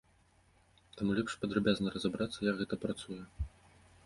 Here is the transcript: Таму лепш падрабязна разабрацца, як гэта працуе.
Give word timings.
Таму 0.97 1.11
лепш 1.19 1.35
падрабязна 1.43 1.93
разабрацца, 1.97 2.37
як 2.49 2.55
гэта 2.63 2.75
працуе. 2.89 3.21